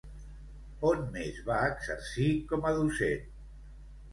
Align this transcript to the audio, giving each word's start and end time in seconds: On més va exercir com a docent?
On 0.91 1.03
més 1.17 1.37
va 1.49 1.57
exercir 1.73 2.27
com 2.53 2.67
a 2.71 2.73
docent? 2.81 3.29